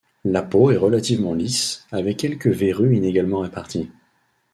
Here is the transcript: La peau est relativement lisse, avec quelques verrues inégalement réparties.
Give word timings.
La 0.25 0.41
peau 0.41 0.71
est 0.71 0.77
relativement 0.77 1.35
lisse, 1.35 1.85
avec 1.91 2.17
quelques 2.17 2.47
verrues 2.47 2.95
inégalement 2.97 3.41
réparties. 3.41 3.91